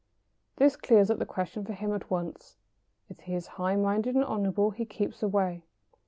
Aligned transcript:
This 0.55 0.75
clears 0.75 1.11
up 1.11 1.19
the 1.19 1.27
question 1.27 1.63
for 1.63 1.73
him 1.73 1.93
at 1.93 2.09
once. 2.09 2.57
If 3.07 3.19
he 3.19 3.35
is 3.35 3.45
high 3.61 3.75
minded 3.75 4.15
and 4.15 4.25
honourable 4.25 4.71
he 4.71 4.83
keeps 4.83 5.21
away. 5.21 5.61